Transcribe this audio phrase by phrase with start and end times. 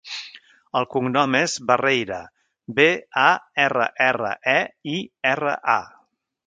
[0.79, 2.19] El cognom és Barreira:
[2.81, 2.89] be,
[3.27, 3.29] a,
[3.69, 4.61] erra, erra, e,
[4.97, 4.99] i,
[5.37, 5.81] erra, a.